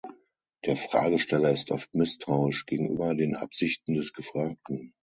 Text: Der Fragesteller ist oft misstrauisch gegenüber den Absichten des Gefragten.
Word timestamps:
Der 0.65 0.77
Fragesteller 0.77 1.51
ist 1.51 1.69
oft 1.69 1.93
misstrauisch 1.93 2.65
gegenüber 2.65 3.13
den 3.13 3.35
Absichten 3.35 3.93
des 3.93 4.13
Gefragten. 4.13 4.95